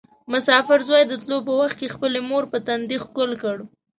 مسافر 0.33 0.79
زوی 0.87 1.03
د 1.07 1.13
تلو 1.21 1.37
په 1.47 1.53
وخت 1.59 1.75
کې 1.81 1.93
خپلې 1.95 2.19
مور 2.29 2.43
په 2.51 2.57
تندي 2.67 2.97
ښکل 3.03 3.31
کړ. 3.43 3.57